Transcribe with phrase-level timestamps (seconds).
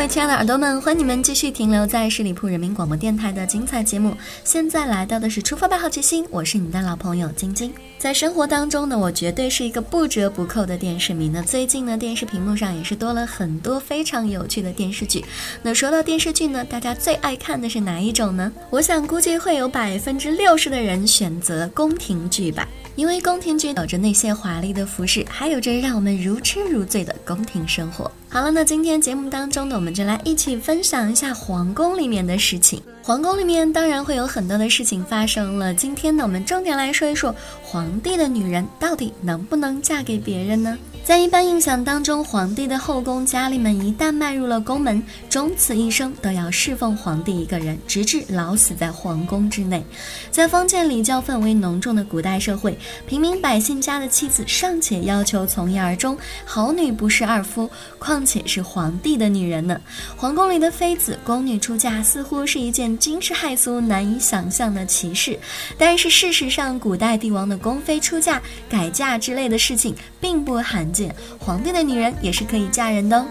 [0.00, 4.16] 各位亲爱的耳朵们，欢迎你们继续停留在十里铺人民广播电台的精彩节目。
[4.44, 7.70] 现在来到的是出发吧，好奇心，我是你的老朋友晶晶。
[7.98, 11.28] 在生活当中呢，我绝对是一个不折不扣的电视迷。
[11.28, 15.22] 那最近呢，电视屏幕上也是多了很多非常有趣的电视剧。
[15.60, 18.50] 那说到电视剧呢，大家最爱看的是哪一种呢？
[18.70, 22.66] 我想估计会有百分之六十的人选择宫廷剧吧。
[23.00, 28.12] 因为宫廷剧有着那些华丽的服饰，还有着让我们如痴如醉的宫廷生活。
[28.28, 32.82] 好了，那今天节目当中呢，我们就来一起分享一下皇宫里面的事情。
[33.02, 35.72] 皇宫里面当然会有很多的事情发生了。
[35.72, 40.76] 今天呢，我们重点来说一说皇帝的女人到底能不能嫁给别人呢？
[41.02, 49.84] 在一般印象当中，皇帝的后宫佳丽们一旦迈入了宫门，终此一生都要侍奉皇帝一个人，直至老死在皇宫之内。
[50.30, 52.78] 在封建礼教氛围浓重的古代社会，
[53.08, 59.80] 平民百姓家的妻子尚且要求从一而终，好女不侍二夫，况且是皇帝的女人呢？
[60.16, 65.36] 皇宫里的妃子、宫女出嫁，似乎是一件惊世骇俗、难以想象的奇事。
[65.76, 70.89] 但是事实上，古代帝王的宫妃出嫁、改嫁之类的事情并不罕。
[71.38, 73.24] 皇帝的女人也是可以嫁人的。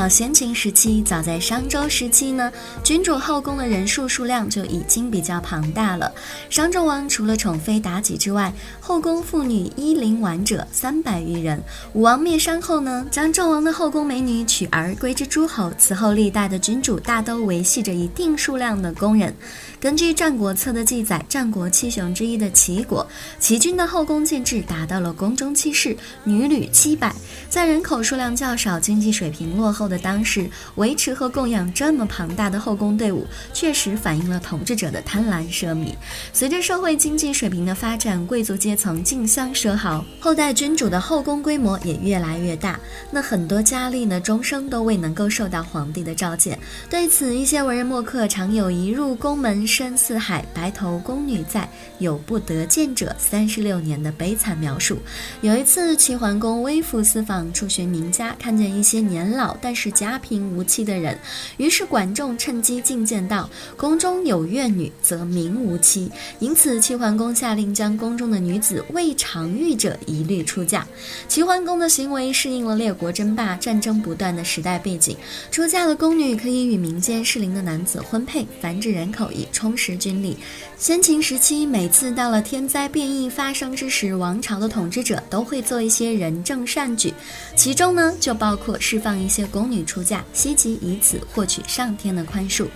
[0.00, 2.50] 到先秦时期，早在商周时期呢，
[2.82, 6.10] 君主后宫的人数数量就已经比较庞大了。
[6.48, 11.62] 商纣王除了宠妃妲己之外，后宫妇女一零完者三百余人。
[11.92, 15.70] 武王灭商后呢，将纣王的后宫美女娶而归之诸侯。
[15.76, 19.36] 此后历代的君主大都维系着一定数量的宫人。
[19.78, 23.06] 根据《战国策》的记载，战国七雄之一的齐国，
[23.38, 27.14] 齐军的后宫建制达到了宫中七室，女女七百。
[27.50, 35.94] 在人口数量较少、经济水平落后的当时，维持和供养这么庞大的后宫队伍，确实反映了统治者的贪婪奢靡。
[36.32, 42.78] 随着社会经济水平的发展，贵族阶层竞相奢豪，后代君主的后宫规模也越来越大。
[43.10, 46.56] 那很多佳丽呢，终生都未能够受到皇帝的召见。
[46.88, 51.68] 对此，一些文人墨客常有一入宫门深似海，白头宫女在，
[51.98, 54.98] 有不得见者三十六年的悲惨描述。
[55.40, 59.00] 有一次，齐桓公微服私访，出巡名家，看见一些。
[59.00, 61.18] 年老但是是家贫无妻的人，
[61.56, 63.48] 于是管仲趁机进谏道
[63.78, 70.86] ：“宫中有怨女，则名无妻。”因此，齐桓公下令将宫中的女子未尝育者一律出嫁。
[71.28, 75.16] 齐桓公的行为适应了列国争霸、战争不断的时代背景。
[75.50, 80.36] 出嫁的宫女可以与民间适龄的男子婚配，繁殖人口以充实军力。
[80.76, 87.14] 先秦时期，每次到了天灾变异发生之时，王朝的统治者都会做一些仁政善举，
[87.56, 88.78] 其中呢就包括。
[88.90, 92.66] 释放一些宫女出嫁，希冀以此获取上天的宽恕。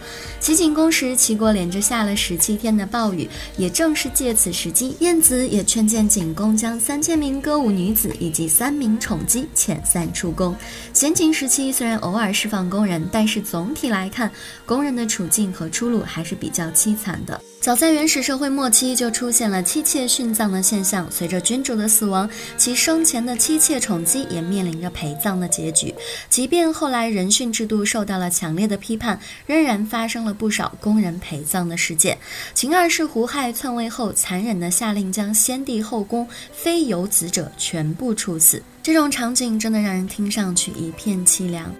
[0.40, 10.54] 齐景公时，齐国连着下了十七天的暴雨，也正是借此时机，晏子也劝谏景公将三千名歌舞女子以及三名宠姬遣散出宫。
[10.92, 14.30] 先秦时期虽然偶尔释放工人，但是总体来看，
[14.64, 17.40] 工人的处境和出路还是比较凄惨的。
[17.64, 25.94] 早在原始社会末期就出现了妻妾殉葬的现象，随着君主的死亡，其生前的妻妾宠姬也面临着陪葬的结局。
[26.28, 32.18] 即便后来人殉制度受到了强烈的批判，仍然发生了不少工人陪葬的事件。
[32.52, 41.74] 秦二世胡亥篡位后，残忍地下令将先帝后宫非有子者全部处死，这种场景真的让人听上去一片凄凉。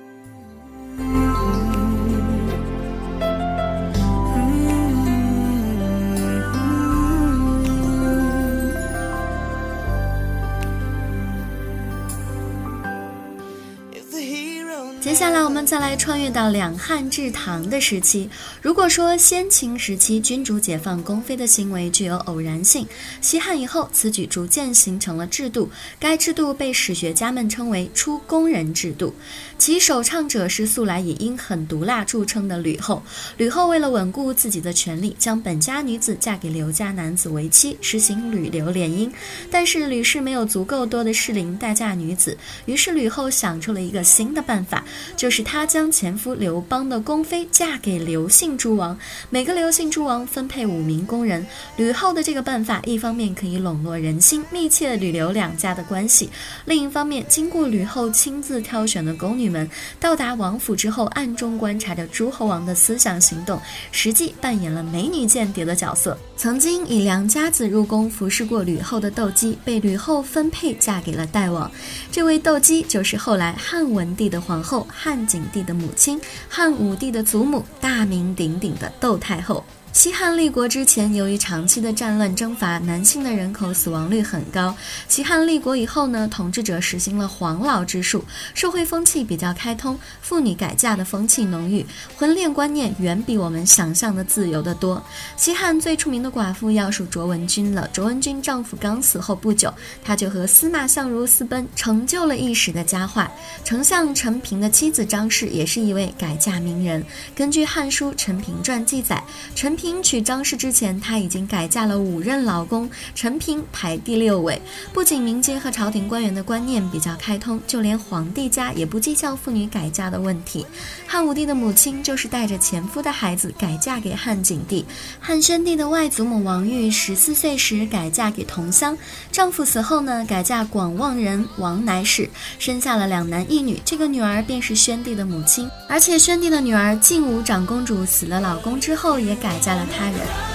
[15.14, 18.28] 接下来，我们再来穿越到两汉至唐的时期。
[18.60, 22.84] 如果说先秦时期君主解放宫妃的行为具有偶然性，
[23.20, 25.70] 西汉以后此举逐渐形成了制度，
[26.00, 29.14] 该制度被史学家们称为出宫人制度。
[29.56, 33.00] 其首倡者是素来以阴狠毒辣著称的吕后。
[33.36, 39.08] 吕后为了稳固自己的权力，将本家女子嫁给刘家男子为妻，实行吕刘联姻。
[39.48, 44.84] 但是吕氏没有足够多的适龄待嫁女子，于是吕后想出了一个新的办法，
[45.16, 48.98] 就是她将前夫刘邦的宫妃嫁给刘姓诸王，
[49.30, 51.46] 每个刘姓诸王分配五名宫人。
[51.76, 56.28] 吕后的这个办法，一方面可以笼络人心，密切吕刘两家的关系；
[56.64, 59.68] 另一方面，经过吕后亲自挑选的宫女们，
[59.98, 63.60] 到达王府之后，暗中观察着诸侯王的思想行动，
[63.92, 66.18] 实际扮演了美女间谍的角色。
[66.36, 71.70] 曾经以良家子入宫服侍过吕后的窦姬，被吕后分配嫁给了代王。
[72.10, 79.64] 这位窦姬就是后来汉文帝的皇后，汉景帝的母亲，汉武帝的祖母，大名鼎鼎的窦太后。
[79.94, 84.74] 西汉立国之前，由于长期的战乱征伐，男性的人口死亡率很高。
[85.06, 88.24] 西汉立国以后呢，统治者实行了黄老之术，
[88.54, 91.86] 社会风气比较开通，妇女改嫁的风气浓郁，
[92.16, 95.00] 婚恋观念远比我们想象的自由得多。
[95.36, 97.88] 西汉最出名的寡妇要数卓文君了。
[97.92, 103.30] 卓文君丈夫刚死后不久，她就和司马相如私奔，成就了一时的佳话。
[103.62, 107.06] 丞相陈平的妻子张氏也是一位改嫁名人。
[107.32, 109.22] 根据《汉书·陈平传》记载，
[109.54, 109.83] 陈平。
[109.84, 114.60] 迎娶张氏之前，她已经改嫁了五任老公，陈平排第六位。
[114.94, 120.64] 不仅民间和朝廷官员的观念比较开通，就连皇帝家也不计较妇女改嫁的问题。
[121.06, 124.86] 汉武帝的母亲就是带着前夫的孩子改嫁给汉景帝。
[125.20, 128.96] 汉宣帝的外祖母王玉十四岁时 改嫁给同乡，
[129.30, 132.26] 丈夫死后呢，改嫁广望人王乃氏，
[132.58, 133.78] 生下了两男一女。
[133.84, 139.73] 这个女儿便是宣帝的母亲，而且宣帝的女儿晋武长公主死了老公之后，也改嫁。
[139.74, 140.53] 了他人。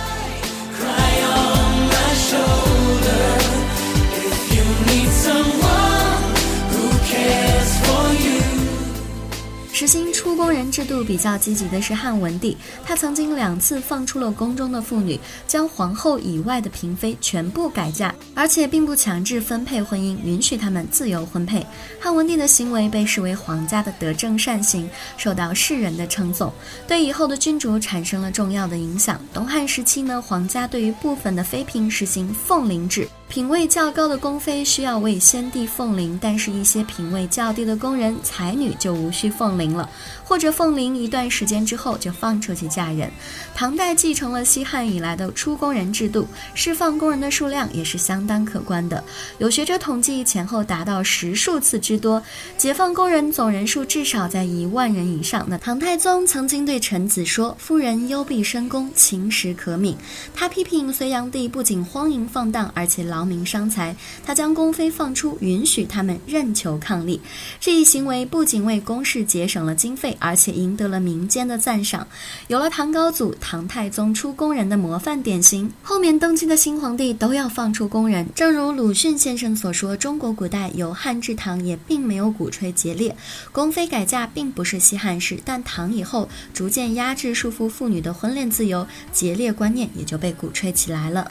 [10.72, 12.56] 制度比较积极的是汉文帝，
[12.86, 21.66] 他曾经两次放出了宫中的妇女，将皇后以外的嫔妃全部改嫁，而且并不强制分配婚姻，允许他们自由婚配。
[22.00, 26.52] 汉文帝的行为被视为皇家的德政善行，受到世人的称颂，
[26.88, 29.20] 对以后的君主产生了重要的影响。
[29.34, 33.08] 东汉时期呢，皇家对于部分的妃嫔实行凤陵制。
[33.30, 39.88] 品位较高的宫妃需要为先帝奉灵，但是一些品位较低的宫人才女就无需奉灵了，
[40.24, 43.12] 或者奉灵一段时间之后就放出去嫁人。
[43.54, 49.04] 唐代继承了西汉以来的出宫人制度，释放宫人的数量也是相当可观的。
[49.38, 52.24] 有学者统计，前后达到十数次之多，
[52.58, 55.46] 解放宫人总人数至少在一万人以上。
[55.48, 59.96] 那唐太宗曾经对臣子说：“夫人幽闭深宫，秦时可悯。”
[60.34, 63.19] 他批评隋炀帝不仅荒淫放荡，而且劳。
[63.20, 63.94] 劳民伤财，
[64.26, 67.20] 他将宫妃放出，允许他们任求抗力。
[67.60, 72.08] 这一行为不仅为宫室节省了经费，而且赢得了民间的赞赏。
[72.48, 78.26] 有了唐高祖、唐太宗出宫人的模范典型，后面登基的新皇帝都要放出宫人。
[78.34, 83.14] 正如鲁迅先生所说，中国古代由汉至唐也并没有鼓吹节烈，
[83.52, 85.38] 宫妃改嫁并不是西汉事。
[85.44, 91.30] 但唐以后逐渐压制束缚妇女的婚恋自由，节烈观念也就被鼓吹起来了。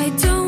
[0.00, 0.39] I don't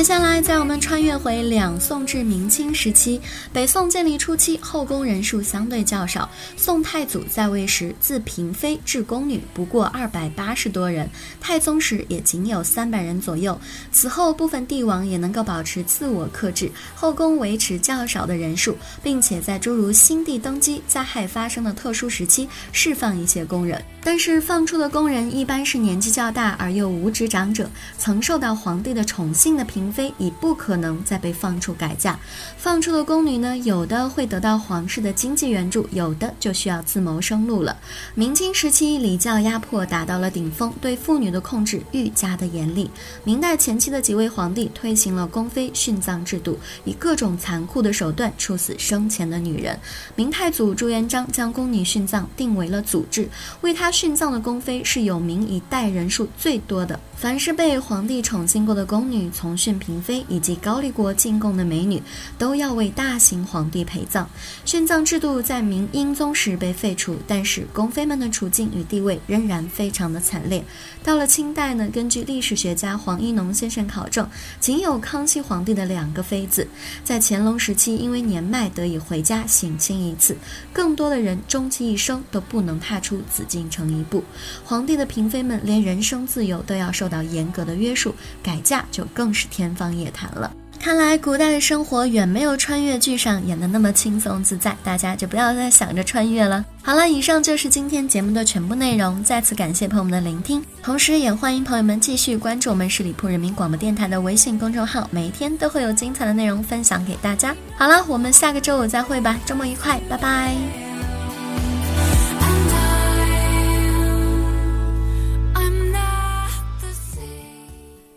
[0.00, 3.20] 接下来，在我们穿越回两宋至明清时期，
[3.52, 6.26] 北宋建立初期，后宫人数相对较少。
[6.56, 11.06] 宋太祖在位时，自嫔妃至宫女不过二百八十多人，
[11.38, 13.60] 太宗时也仅有三百人左右。
[13.92, 23.84] 此后，部分帝王也能够保持自我克制，后宫维持较少的人数，并且在诸如新帝登基、灾害发生的特殊时期释放一些宫人。
[24.02, 29.89] 但是，放出的宫人一般是年纪较大而又无职长者，曾受到皇帝的宠幸的嫔。
[29.90, 32.18] 妃已不可能再被放出改嫁，
[32.56, 37.76] 放出的宫女呢，有的会得到皇室的经济援助，有的就需要自谋生路了。
[38.14, 42.90] 明清时期，礼教压迫达到了顶峰，对妇女的控制愈加的严厉。
[43.24, 49.78] 明代前期的几位皇帝推行了宫妃殉葬制度，以各种残酷的手段处死生前的女人。
[50.14, 53.28] 明太祖朱元璋将宫女殉葬定为了祖制，
[53.60, 56.98] 为他殉葬的宫妃是有名一代人数最多的。
[57.16, 62.00] 凡是被皇帝宠幸过的宫女，从殉嫔妃以及高丽国进贡的美女
[62.38, 64.28] 都要为大行皇帝陪葬。
[64.64, 70.62] 殉葬制度在明英宗时被废除，但是宫妃们的处境与地位仍然非常的惨烈。
[71.02, 74.28] 到了清代呢，根据历史学家黄一农先生考证，
[74.60, 76.68] 仅有康熙皇帝的两个妃子，
[77.02, 80.36] 在乾隆时期因为年迈得以回家省亲一次，
[80.72, 84.22] 更多的人终其一生都不能踏出紫禁城一步。
[84.64, 90.50] 皇帝的嫔妃们连人身自由都要受到严格的约束，改嫁就更是天方夜谭了。
[90.82, 96.64] 看来古代的生活远没有穿越剧上演的那么轻松自在，大家就不要再想着穿越了。
[96.82, 99.22] 好了，以上就是今天节目的全部内容。
[99.22, 107.54] 再次感谢朋友们的聆听，同时也欢迎朋友们继续关注我们十里铺人民广播电台的微信公众号，每天都会有精彩的内容分享给大家。
[107.76, 110.89] 好了，我们下个周五再会吧，周末愉快，拜拜。